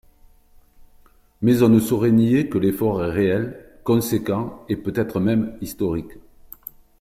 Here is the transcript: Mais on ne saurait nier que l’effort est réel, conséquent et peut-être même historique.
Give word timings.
Mais 1.43 1.61
on 1.61 1.69
ne 1.69 1.79
saurait 1.79 2.09
nier 2.11 2.49
que 2.49 2.57
l’effort 2.57 3.03
est 3.05 3.11
réel, 3.11 3.63
conséquent 3.83 4.65
et 4.67 4.75
peut-être 4.75 5.19
même 5.19 5.55
historique. 5.61 6.13